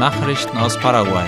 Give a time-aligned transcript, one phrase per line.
[0.00, 1.26] Nachrichten aus Paraguay.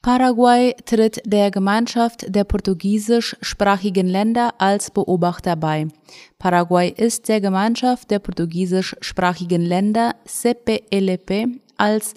[0.00, 5.88] Paraguay tritt der Gemeinschaft der portugiesischsprachigen Länder als Beobachter bei.
[6.38, 12.14] Paraguay ist der Gemeinschaft der portugiesischsprachigen Länder CPLP als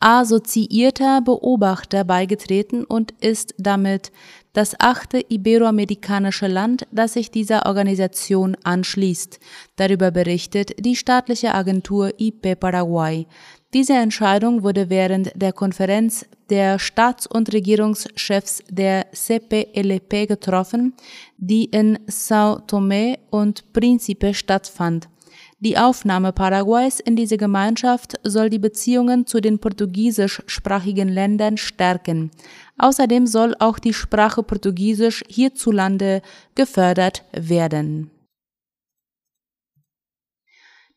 [0.00, 4.12] assoziierter Beobachter beigetreten und ist damit
[4.54, 9.38] das achte iberoamerikanische Land, das sich dieser Organisation anschließt.
[9.76, 13.26] Darüber berichtet die staatliche Agentur IP Paraguay.
[13.74, 20.94] Diese Entscheidung wurde während der Konferenz der Staats- und Regierungschefs der CPLP getroffen,
[21.38, 25.08] die in São Tomé und Príncipe stattfand.
[25.64, 32.30] Die Aufnahme Paraguays in diese Gemeinschaft soll die Beziehungen zu den portugiesischsprachigen Ländern stärken.
[32.76, 36.20] Außerdem soll auch die Sprache Portugiesisch hierzulande
[36.54, 38.10] gefördert werden.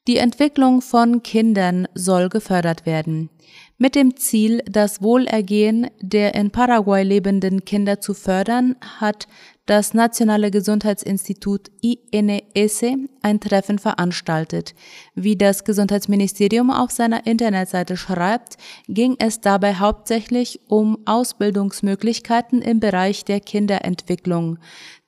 [0.08, 3.30] Die Entwicklung von Kindern soll gefördert werden.
[3.78, 9.28] Mit dem Ziel, das Wohlergehen der in Paraguay lebenden Kinder zu fördern, hat
[9.68, 12.84] das Nationale Gesundheitsinstitut INS
[13.22, 14.74] ein Treffen veranstaltet.
[15.14, 23.26] Wie das Gesundheitsministerium auf seiner Internetseite schreibt, ging es dabei hauptsächlich um Ausbildungsmöglichkeiten im Bereich
[23.26, 24.58] der Kinderentwicklung.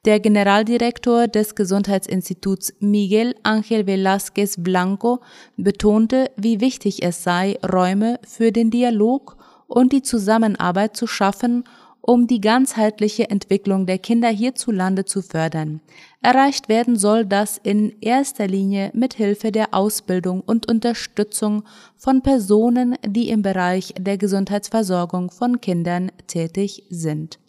[0.05, 5.21] Der Generaldirektor des Gesundheitsinstituts Miguel Ángel Velázquez Blanco
[5.55, 11.63] betonte, wie wichtig es sei, Räume für den Dialog und die Zusammenarbeit zu schaffen,
[12.01, 15.81] um die ganzheitliche Entwicklung der Kinder hierzulande zu fördern.
[16.21, 21.63] Erreicht werden soll das in erster Linie mit Hilfe der Ausbildung und Unterstützung
[21.95, 27.39] von Personen, die im Bereich der Gesundheitsversorgung von Kindern tätig sind.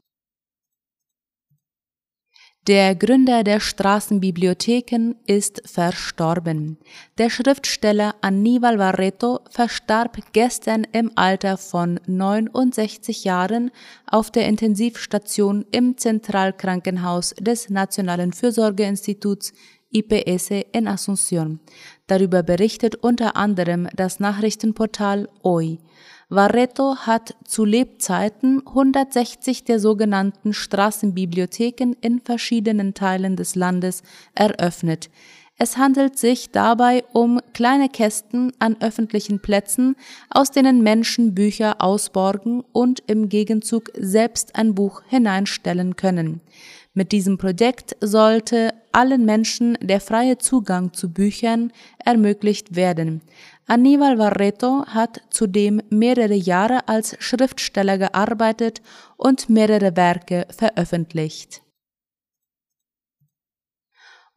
[2.67, 6.77] Der Gründer der Straßenbibliotheken ist verstorben.
[7.17, 13.71] Der Schriftsteller Aníbal Barreto verstarb gestern im Alter von 69 Jahren
[14.07, 19.55] auf der Intensivstation im Zentralkrankenhaus des Nationalen Fürsorgeinstituts
[19.93, 21.61] IPS in Asunción.
[22.07, 25.79] Darüber berichtet unter anderem das Nachrichtenportal OI.
[26.29, 34.03] Varreto hat zu Lebzeiten 160 der sogenannten Straßenbibliotheken in verschiedenen Teilen des Landes
[34.35, 35.11] eröffnet.
[35.63, 39.95] Es handelt sich dabei um kleine Kästen an öffentlichen Plätzen,
[40.31, 46.41] aus denen Menschen Bücher ausborgen und im Gegenzug selbst ein Buch hineinstellen können.
[46.95, 51.73] Mit diesem Projekt sollte allen Menschen der freie Zugang zu Büchern
[52.05, 53.23] ermöglicht werden.
[53.67, 58.83] Aníbal Barreto hat zudem mehrere Jahre als Schriftsteller gearbeitet
[59.17, 61.63] und mehrere Werke veröffentlicht.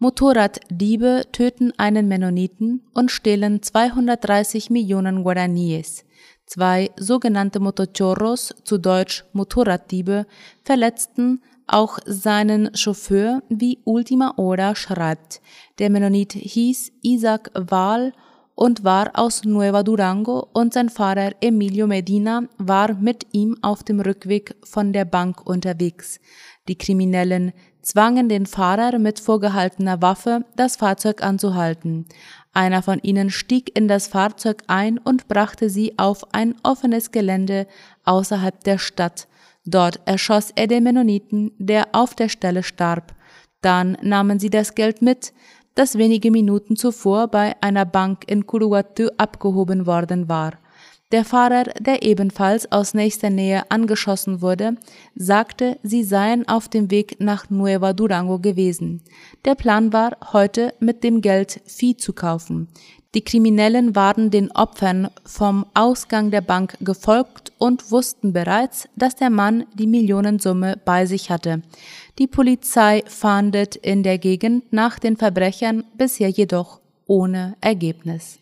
[0.03, 6.03] Motorraddiebe töten einen Mennoniten und stehlen 230 Millionen Guaraníes.
[6.45, 10.27] Zwei sogenannte Motochorros, zu Deutsch Motorraddiebe,
[10.63, 15.41] verletzten auch seinen Chauffeur, wie Ultima Hora schreibt.
[15.79, 18.13] Der Mennonit hieß Isaac Wahl
[18.55, 23.99] und war aus Nueva Durango und sein Fahrer Emilio Medina war mit ihm auf dem
[23.99, 26.19] Rückweg von der Bank unterwegs.
[26.67, 27.51] Die Kriminellen
[27.81, 32.05] zwangen den Fahrer mit vorgehaltener Waffe, das Fahrzeug anzuhalten.
[32.53, 37.67] Einer von ihnen stieg in das Fahrzeug ein und brachte sie auf ein offenes Gelände
[38.05, 39.27] außerhalb der Stadt.
[39.65, 43.15] Dort erschoss er den Mennoniten, der auf der Stelle starb.
[43.61, 45.33] Dann nahmen sie das Geld mit,
[45.75, 50.59] das wenige Minuten zuvor bei einer Bank in Curuguatú abgehoben worden war.
[51.13, 54.77] Der Fahrer, der ebenfalls aus nächster Nähe angeschossen wurde,
[55.15, 59.03] sagte, sie seien auf dem Weg nach Nueva Durango gewesen.
[59.45, 62.67] Der Plan war, heute mit dem Geld Vieh zu kaufen.
[63.15, 69.29] Die Kriminellen waren den Opfern vom Ausgang der Bank gefolgt und wussten bereits, dass der
[69.29, 71.61] Mann die Millionensumme bei sich hatte.
[72.17, 78.39] Die Polizei fahndet in der Gegend nach den Verbrechern, bisher jedoch ohne Ergebnis.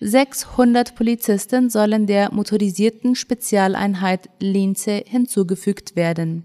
[0.00, 6.44] 600 Polizisten sollen der motorisierten Spezialeinheit Linze hinzugefügt werden.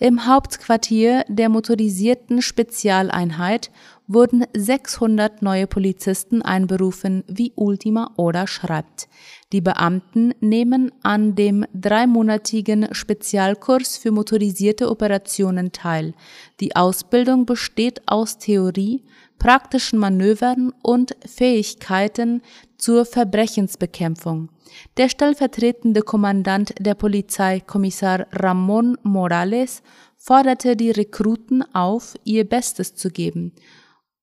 [0.00, 3.72] Im Hauptquartier der motorisierten Spezialeinheit
[4.06, 9.08] wurden 600 neue Polizisten einberufen, wie Ultima Oda schreibt.
[9.50, 16.14] Die Beamten nehmen an dem dreimonatigen Spezialkurs für motorisierte Operationen teil.
[16.60, 19.02] Die Ausbildung besteht aus Theorie,
[19.38, 22.42] praktischen Manövern und Fähigkeiten
[22.76, 24.48] zur Verbrechensbekämpfung.
[24.96, 29.82] Der stellvertretende Kommandant der Polizei, Kommissar Ramon Morales,
[30.16, 33.52] forderte die Rekruten auf, ihr Bestes zu geben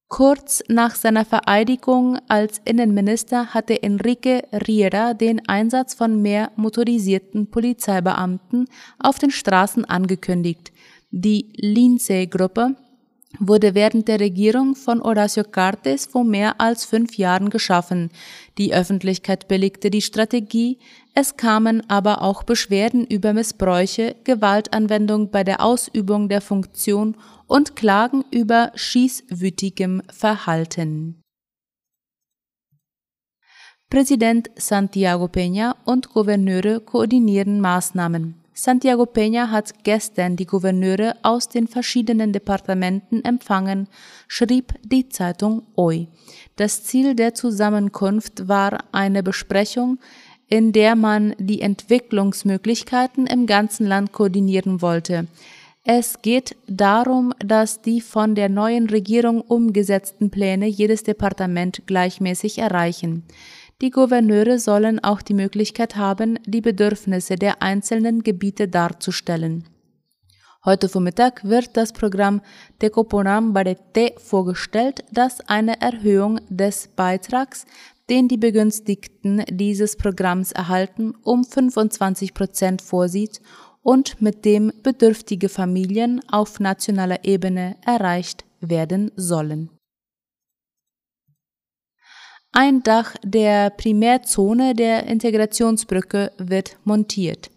[0.07, 8.67] Kurz nach seiner Vereidigung als Innenminister hatte Enrique Riera den Einsatz von mehr motorisierten Polizeibeamten
[8.99, 10.71] auf den Straßen angekündigt.
[11.09, 12.75] Die Lindsay-Gruppe
[13.39, 18.09] wurde während der Regierung von Horacio Cartes vor mehr als fünf Jahren geschaffen.
[18.57, 20.79] Die Öffentlichkeit billigte die Strategie,
[21.13, 27.17] es kamen aber auch Beschwerden über Missbräuche, Gewaltanwendung bei der Ausübung der Funktion
[27.47, 31.21] und Klagen über schießwütigem Verhalten.
[33.89, 38.44] Präsident Santiago Peña und Gouverneure koordinieren Maßnahmen.
[38.57, 43.89] Santiago Peña hat gestern die Gouverneure aus den verschiedenen Departementen empfangen,
[44.29, 46.07] schrieb die Zeitung OI.
[46.55, 49.99] Das Ziel der Zusammenkunft war eine Besprechung,
[50.47, 55.27] in der man die Entwicklungsmöglichkeiten im ganzen Land koordinieren wollte.
[55.83, 63.23] Es geht darum, dass die von der neuen Regierung umgesetzten Pläne jedes Departement gleichmäßig erreichen.
[63.81, 69.65] Die Gouverneure sollen auch die Möglichkeit haben, die Bedürfnisse der einzelnen Gebiete darzustellen.
[70.63, 72.41] Heute Vormittag wird das Programm
[72.79, 77.65] Tecoponam Barete vorgestellt, das eine Erhöhung des Beitrags,
[78.09, 83.41] den die Begünstigten dieses Programms erhalten, um 25 Prozent vorsieht
[83.83, 89.74] und mit dem bedürftige Familien auf nationaler Ebene erreicht werden sollen.
[92.57, 97.51] Ein Dach der Primärzone der Integrationsbrücke wird montiert.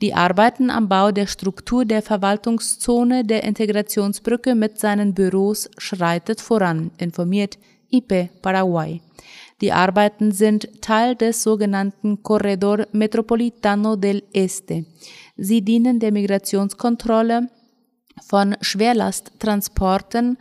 [0.00, 6.90] Die Arbeiten am Bau der Struktur der Verwaltungszone der Integrationsbrücke mit seinen Büros schreitet voran,
[6.96, 7.58] informiert
[7.90, 9.02] IP Paraguay.
[9.60, 14.86] Die Arbeiten sind Teil des sogenannten Corredor Metropolitano del Este.
[15.36, 17.50] Sie dienen der Migrationskontrolle
[18.26, 20.38] von Schwerlasttransporten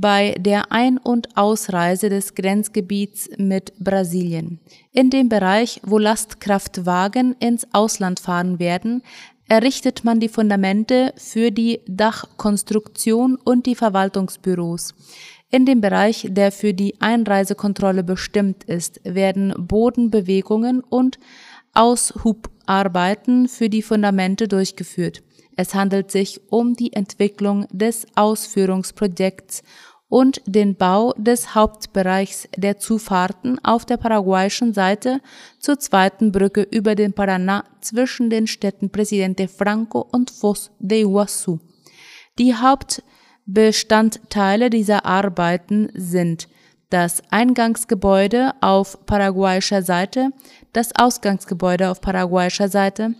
[0.00, 4.60] bei der Ein- und Ausreise des Grenzgebiets mit Brasilien.
[4.92, 9.02] In dem Bereich, wo Lastkraftwagen ins Ausland fahren werden,
[9.48, 14.94] errichtet man die Fundamente für die Dachkonstruktion und die Verwaltungsbüros.
[15.50, 21.18] In dem Bereich, der für die Einreisekontrolle bestimmt ist, werden Bodenbewegungen und
[21.74, 25.22] Aushubarbeiten für die Fundamente durchgeführt.
[25.56, 29.62] Es handelt sich um die Entwicklung des Ausführungsprojekts
[30.10, 35.22] und den Bau des Hauptbereichs der Zufahrten auf der paraguayischen Seite
[35.58, 41.60] zur zweiten Brücke über den Paraná zwischen den Städten Presidente Franco und Foz de Iguazu.
[42.38, 46.48] Die Hauptbestandteile dieser Arbeiten sind
[46.90, 50.32] das Eingangsgebäude auf paraguayischer Seite,
[50.72, 53.14] das Ausgangsgebäude auf paraguayischer Seite,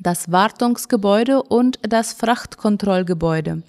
[0.00, 3.64] das Wartungsgebäude und das Frachtkontrollgebäude.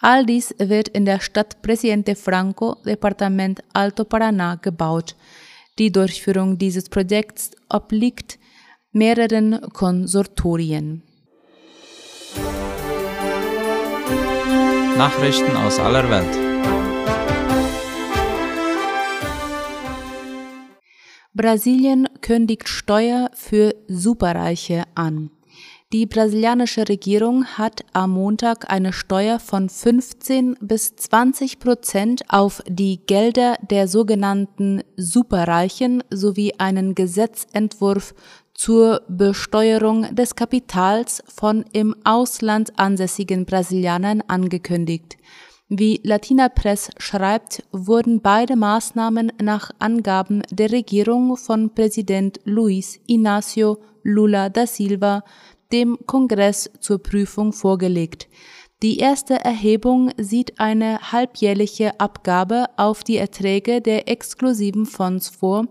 [0.00, 5.16] All dies wird in der Stadt Presidente Franco, Departement Alto Paraná, gebaut.
[5.78, 8.38] Die Durchführung dieses Projekts obliegt
[8.92, 11.02] mehreren Konsortorien.
[14.96, 16.48] Nachrichten aus aller Welt.
[21.34, 25.30] Brasilien kündigt Steuer für Superreiche an.
[25.90, 33.00] Die brasilianische Regierung hat am Montag eine Steuer von 15 bis 20 Prozent auf die
[33.06, 38.14] Gelder der sogenannten Superreichen sowie einen Gesetzentwurf
[38.52, 45.16] zur Besteuerung des Kapitals von im Ausland ansässigen Brasilianern angekündigt.
[45.70, 53.78] Wie Latina Press schreibt, wurden beide Maßnahmen nach Angaben der Regierung von Präsident Luis Inácio
[54.02, 55.22] Lula da Silva
[55.72, 58.28] dem Kongress zur Prüfung vorgelegt.
[58.80, 65.66] Die erste Erhebung sieht eine halbjährliche Abgabe auf die Erträge der exklusiven Fonds vor,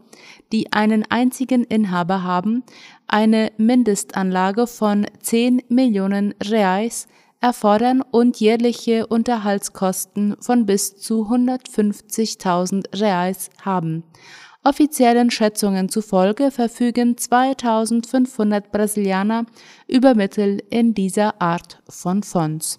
[0.51, 2.63] die einen einzigen Inhaber haben,
[3.07, 7.07] eine Mindestanlage von 10 Millionen Reais
[7.39, 14.03] erfordern und jährliche Unterhaltskosten von bis zu 150.000 Reais haben.
[14.67, 19.45] Offiziellen Schätzungen zufolge verfügen 2500 Brasilianer
[19.87, 22.77] über Mittel in dieser Art von Fonds.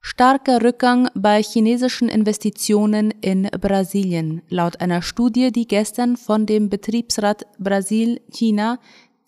[0.00, 4.42] Starker Rückgang bei chinesischen Investitionen in Brasilien.
[4.48, 8.78] Laut einer Studie, die gestern von dem Betriebsrat Brasil-China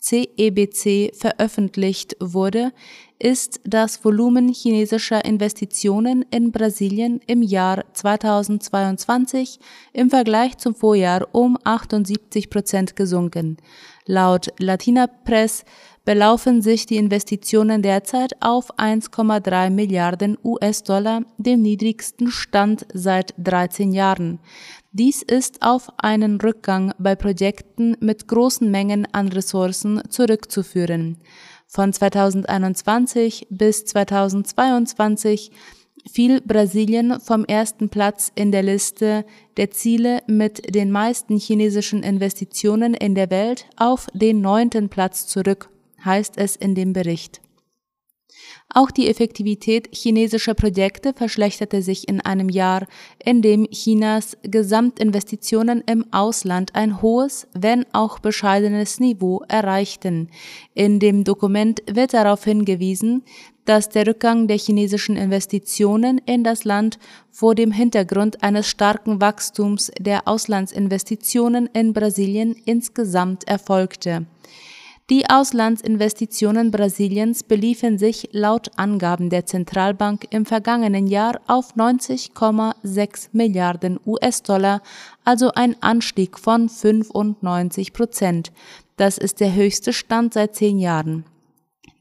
[0.03, 2.73] CEBC veröffentlicht wurde,
[3.19, 9.59] ist das Volumen chinesischer Investitionen in Brasilien im Jahr 2022
[9.93, 13.55] im Vergleich zum Vorjahr um 78 Prozent gesunken.
[14.05, 15.63] Laut Latina Press
[16.03, 24.39] belaufen sich die Investitionen derzeit auf 1,3 Milliarden US-Dollar, dem niedrigsten Stand seit 13 Jahren.
[24.95, 31.17] Dies ist auf einen Rückgang bei Projekten mit großen Mengen an Ressourcen zurückzuführen.
[31.65, 35.49] Von 2021 bis 2022
[36.11, 39.25] fiel Brasilien vom ersten Platz in der Liste
[39.57, 45.71] der Ziele mit den meisten chinesischen Investitionen in der Welt auf den neunten Platz zurück,
[46.05, 47.41] heißt es in dem Bericht.
[48.75, 52.87] Auch die Effektivität chinesischer Projekte verschlechterte sich in einem Jahr,
[53.23, 60.29] in dem Chinas Gesamtinvestitionen im Ausland ein hohes, wenn auch bescheidenes Niveau erreichten.
[60.73, 63.23] In dem Dokument wird darauf hingewiesen,
[63.65, 66.97] dass der Rückgang der chinesischen Investitionen in das Land
[67.29, 74.25] vor dem Hintergrund eines starken Wachstums der Auslandsinvestitionen in Brasilien insgesamt erfolgte.
[75.09, 83.99] Die Auslandsinvestitionen Brasiliens beliefen sich laut Angaben der Zentralbank im vergangenen Jahr auf 90,6 Milliarden
[84.05, 84.81] US-Dollar,
[85.25, 88.53] also ein Anstieg von 95 Prozent.
[88.95, 91.25] Das ist der höchste Stand seit zehn Jahren.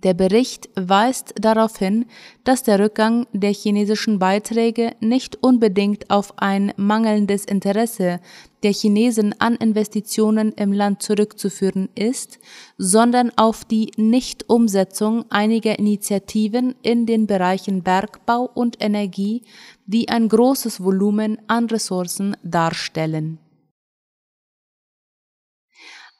[0.02, 2.06] Der Bericht weist darauf hin,
[2.42, 8.20] dass der Rückgang der chinesischen Beiträge nicht unbedingt auf ein mangelndes Interesse
[8.64, 12.40] der Chinesen an Investitionen im Land zurückzuführen ist,
[12.78, 19.42] sondern auf die Nichtumsetzung einiger Initiativen in den Bereichen Bergbau und Energie,
[19.86, 23.38] die ein großes Volumen an Ressourcen darstellen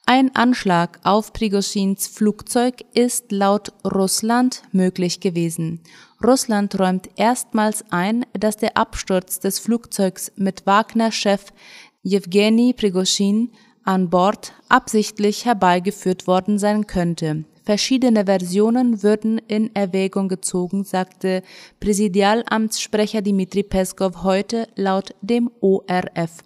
[0.05, 5.79] ein Anschlag auf Prigoschins Flugzeug ist laut Russland möglich gewesen.
[6.21, 11.45] Russland räumt erstmals ein, dass der Absturz des Flugzeugs mit Wagner-Chef
[12.01, 13.51] Jewgeni Prigoschin
[13.85, 17.45] an Bord absichtlich herbeigeführt worden sein könnte.
[17.63, 21.43] Verschiedene Versionen würden in Erwägung gezogen, sagte
[21.79, 26.43] Präsidialamtssprecher Dmitri Peskov heute laut dem ORF.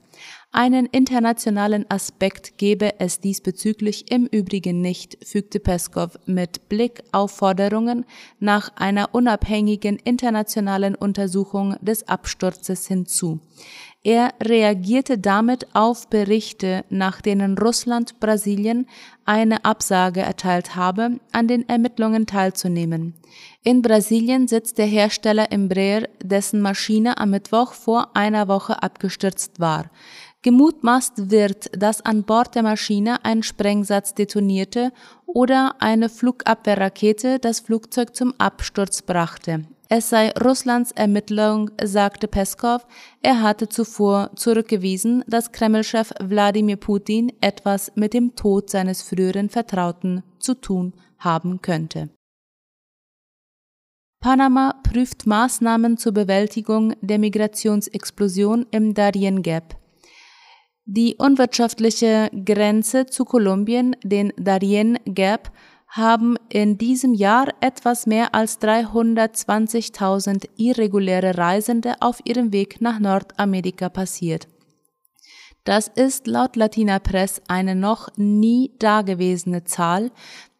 [0.60, 8.06] Einen internationalen Aspekt gebe es diesbezüglich im Übrigen nicht, fügte Peskov mit Blick auf Forderungen
[8.40, 13.40] nach einer unabhängigen internationalen Untersuchung des Absturzes hinzu.
[14.04, 18.88] Er reagierte damit auf Berichte, nach denen Russland Brasilien
[19.26, 23.16] eine Absage erteilt habe, an den Ermittlungen teilzunehmen.
[23.64, 29.92] In Brasilien sitzt der Hersteller Embraer, dessen Maschine am Mittwoch vor einer Woche abgestürzt war.
[30.44, 34.92] Gemutmaßt wird, dass an Bord der Maschine ein Sprengsatz detonierte
[35.26, 39.66] oder eine Flugabwehrrakete das Flugzeug zum Absturz brachte.
[39.90, 42.86] Es sei Russlands Ermittlung, sagte Peskov.
[43.22, 50.24] Er hatte zuvor zurückgewiesen, dass Kremlchef Wladimir Putin etwas mit dem Tod seines früheren Vertrauten
[50.40, 52.10] zu tun haben könnte.
[54.20, 59.78] Panama prüft Maßnahmen zur Bewältigung der Migrationsexplosion im Darien Gap.
[60.90, 65.52] Die unwirtschaftliche Grenze zu Kolumbien, den Darien Gap,
[65.90, 73.90] haben in diesem Jahr etwas mehr als 320.000 irreguläre Reisende auf ihrem Weg nach Nordamerika
[73.90, 74.48] passiert.
[75.66, 80.12] Das ist laut Latina Press eine noch nie dagewesene Zahl,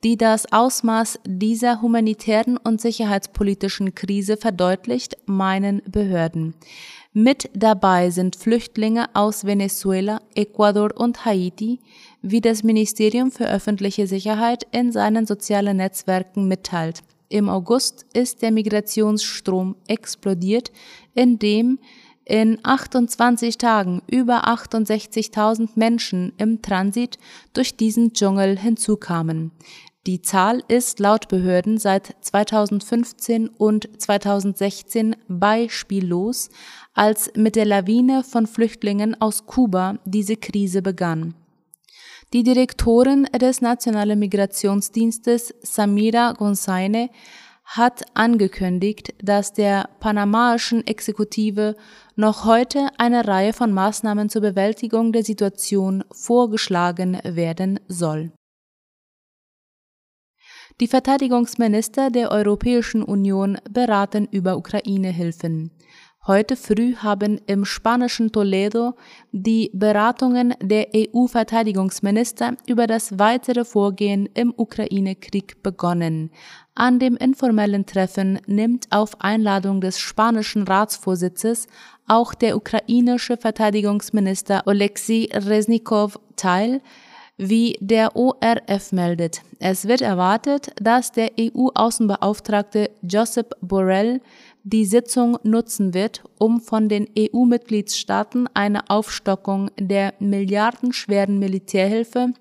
[0.04, 6.54] die das Ausmaß dieser humanitären und sicherheitspolitischen Krise verdeutlicht, meinen Behörden.
[7.20, 11.80] Mit dabei sind Flüchtlinge aus Venezuela, Ecuador und Haiti,
[12.22, 17.02] wie das Ministerium für öffentliche Sicherheit in seinen sozialen Netzwerken mitteilt.
[17.30, 20.72] Im August ist der Migrationsstrom explodiert,
[21.16, 21.80] indem
[22.24, 27.18] in 28 Tagen über 68.000 Menschen im Transit
[27.54, 29.50] durch diesen Dschungel hinzukamen.
[30.08, 36.50] Die Zahl ist laut Behörden seit 2015 und 2016 beispiellos,
[36.94, 41.36] als mit der Lawine von Flüchtlingen aus Kuba diese Krise begann.
[42.32, 47.10] Die Direktorin des Nationalen Migrationsdienstes Samira Gonzaine
[47.66, 51.76] hat angekündigt, dass der panamaischen Exekutive
[52.16, 58.32] noch heute eine Reihe von Maßnahmen zur Bewältigung der Situation vorgeschlagen werden soll.
[60.80, 65.72] Die Verteidigungsminister der Europäischen Union beraten über Ukraine-Hilfen.
[66.28, 68.94] Heute früh haben im spanischen Toledo
[69.32, 76.30] die Beratungen der EU-Verteidigungsminister über das weitere Vorgehen im Ukraine-Krieg begonnen.
[76.76, 81.66] An dem informellen Treffen nimmt auf Einladung des spanischen Ratsvorsitzes
[82.08, 86.82] auch der ukrainische Verteidigungsminister Oleksiy Resnikow teil,
[87.40, 94.22] Wie der ORF meldet, es wird erwartet, dass der EU-Außenbeauftragte Josep Borrell
[94.64, 102.34] die Sitzung nutzen wird, um von den EU-Mitgliedstaaten eine Aufstockung der milliardenschweren Militärhilfe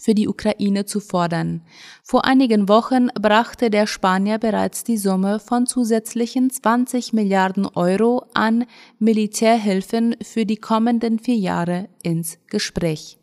[0.00, 1.60] für die Ukraine zu fordern.
[2.02, 8.64] Vor einigen Wochen brachte der Spanier bereits die Summe von zusätzlichen 20 Milliarden Euro an
[8.98, 13.19] Militärhilfen für die kommenden vier Jahre ins Gespräch.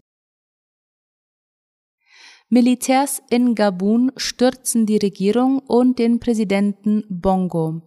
[2.49, 7.81] Militärs in Gabun stürzen die Regierung und den Präsidenten Bongo.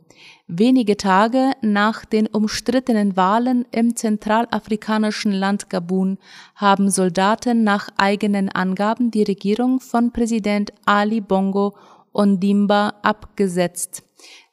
[0.48, 6.18] Wenige Tage nach den umstrittenen Wahlen im zentralafrikanischen Land Gabun
[6.56, 11.74] haben Soldaten nach eigenen Angaben die Regierung von Präsident Ali Bongo
[12.12, 14.02] Ondimba abgesetzt.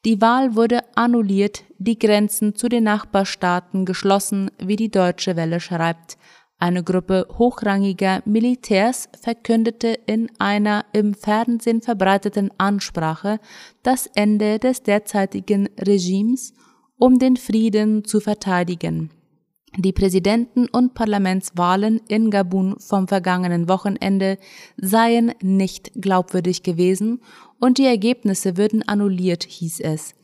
[0.06, 6.18] Die Wahl wurde annulliert, die Grenzen zu den Nachbarstaaten geschlossen, wie die Deutsche Welle schreibt.
[6.60, 13.40] Eine Gruppe hochrangiger Militärs verkündete in einer im Fernsehen verbreiteten Ansprache
[13.84, 16.54] das Ende des derzeitigen Regimes,
[16.98, 19.12] um den Frieden zu verteidigen.
[19.78, 24.40] Die Präsidenten- und Parlamentswahlen in Gabun vom vergangenen Wochenende
[24.78, 27.22] seien nicht glaubwürdig gewesen
[27.60, 30.16] und die Ergebnisse würden annulliert, hieß es.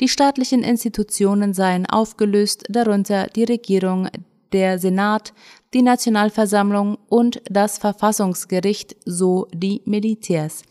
[0.00, 4.08] Die staatlichen Institutionen seien aufgelöst, darunter die Regierung,
[4.52, 5.32] der Senat,
[5.74, 10.62] die Nationalversammlung und das Verfassungsgericht so die Militärs.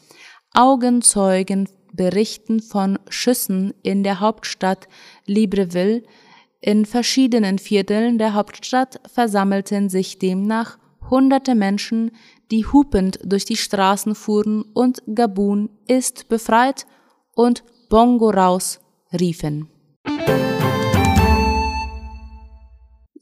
[0.54, 4.88] Augenzeugen berichten von Schüssen in der Hauptstadt
[5.26, 6.04] Libreville.
[6.62, 10.78] In verschiedenen Vierteln der Hauptstadt versammelten sich demnach
[11.10, 12.12] hunderte Menschen,
[12.52, 16.86] die hupend durch die Straßen fuhren und Gabun ist befreit
[17.36, 18.80] und Bongo raus
[19.14, 19.70] riefen.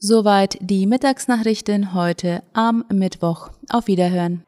[0.06, 3.48] Soweit die Mittagsnachrichten heute am Mittwoch.
[3.70, 4.44] Auf Wiederhören.